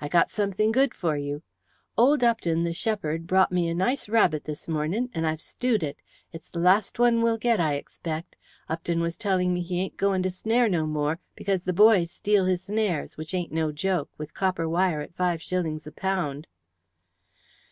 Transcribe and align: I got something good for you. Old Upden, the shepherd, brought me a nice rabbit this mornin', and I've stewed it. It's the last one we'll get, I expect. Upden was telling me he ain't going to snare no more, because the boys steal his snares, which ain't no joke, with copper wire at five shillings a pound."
I 0.00 0.08
got 0.08 0.28
something 0.28 0.72
good 0.72 0.92
for 0.92 1.16
you. 1.16 1.42
Old 1.96 2.24
Upden, 2.24 2.64
the 2.64 2.74
shepherd, 2.74 3.28
brought 3.28 3.52
me 3.52 3.68
a 3.68 3.74
nice 3.76 4.08
rabbit 4.08 4.42
this 4.42 4.66
mornin', 4.66 5.08
and 5.14 5.24
I've 5.24 5.40
stewed 5.40 5.84
it. 5.84 5.98
It's 6.32 6.48
the 6.48 6.58
last 6.58 6.98
one 6.98 7.22
we'll 7.22 7.38
get, 7.38 7.60
I 7.60 7.74
expect. 7.74 8.34
Upden 8.68 8.98
was 9.00 9.16
telling 9.16 9.54
me 9.54 9.60
he 9.60 9.78
ain't 9.80 9.96
going 9.96 10.24
to 10.24 10.32
snare 10.32 10.68
no 10.68 10.84
more, 10.84 11.20
because 11.36 11.62
the 11.62 11.72
boys 11.72 12.10
steal 12.10 12.44
his 12.44 12.64
snares, 12.64 13.16
which 13.16 13.32
ain't 13.34 13.52
no 13.52 13.70
joke, 13.70 14.10
with 14.18 14.34
copper 14.34 14.68
wire 14.68 15.00
at 15.00 15.14
five 15.14 15.40
shillings 15.40 15.86
a 15.86 15.92
pound." 15.92 16.48